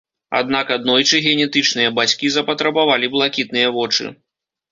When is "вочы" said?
3.79-4.09